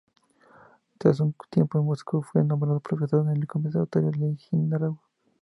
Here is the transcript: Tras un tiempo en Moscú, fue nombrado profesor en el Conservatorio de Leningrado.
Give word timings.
Tras 0.97 1.19
un 1.19 1.35
tiempo 1.51 1.77
en 1.77 1.85
Moscú, 1.85 2.23
fue 2.23 2.43
nombrado 2.43 2.79
profesor 2.79 3.23
en 3.27 3.37
el 3.37 3.45
Conservatorio 3.45 4.09
de 4.09 4.17
Leningrado. 4.49 4.99